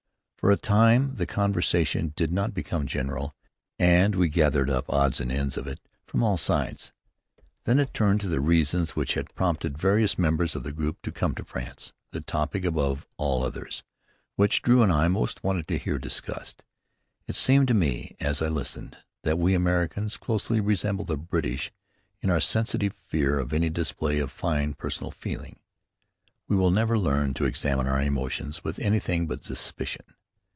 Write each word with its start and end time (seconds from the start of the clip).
For 0.41 0.49
a 0.49 0.57
time 0.57 1.17
the 1.17 1.27
conversation 1.27 2.13
did 2.15 2.31
not 2.31 2.55
become 2.55 2.87
general, 2.87 3.35
and 3.77 4.15
we 4.15 4.27
gathered 4.27 4.71
up 4.71 4.89
odds 4.89 5.21
and 5.21 5.31
ends 5.31 5.55
of 5.55 5.67
it 5.67 5.79
from 6.07 6.23
all 6.23 6.35
sides. 6.35 6.91
Then 7.65 7.77
it 7.77 7.93
turned 7.93 8.21
to 8.21 8.27
the 8.27 8.41
reasons 8.41 8.95
which 8.95 9.13
had 9.13 9.35
prompted 9.35 9.77
various 9.77 10.17
members 10.17 10.55
of 10.55 10.63
the 10.63 10.71
group 10.71 11.03
to 11.03 11.11
come 11.11 11.35
to 11.35 11.43
France, 11.43 11.93
the 12.09 12.21
topic, 12.21 12.65
above 12.65 13.05
all 13.17 13.43
others, 13.43 13.83
which 14.35 14.63
Drew 14.63 14.81
and 14.81 14.91
I 14.91 15.07
most 15.09 15.43
wanted 15.43 15.67
to 15.67 15.77
hear 15.77 15.99
discussed. 15.99 16.63
It 17.27 17.35
seemed 17.35 17.67
to 17.67 17.75
me, 17.75 18.15
as 18.19 18.41
I 18.41 18.47
listened, 18.47 18.97
that 19.21 19.37
we 19.37 19.53
Americans 19.53 20.17
closely 20.17 20.59
resemble 20.59 21.05
the 21.05 21.17
British 21.17 21.71
in 22.19 22.31
our 22.31 22.41
sensitive 22.41 22.93
fear 22.95 23.37
of 23.37 23.53
any 23.53 23.69
display 23.69 24.17
of 24.17 24.31
fine 24.31 24.73
personal 24.73 25.11
feeling. 25.11 25.59
We 26.47 26.55
will 26.55 26.71
never 26.71 26.97
learn 26.97 27.35
to 27.35 27.45
examine 27.45 27.85
our 27.85 28.01
emotions 28.01 28.63
with 28.63 28.79
anything 28.79 29.27
but 29.27 29.43
suspicion. 29.43 30.03